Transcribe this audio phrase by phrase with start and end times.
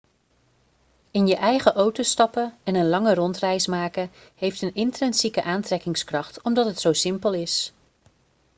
[1.11, 6.65] in je eigen auto stappen en een lange rondreis maken heeft een intrinsieke aantrekkingskracht omdat
[6.65, 7.71] het zo simpel is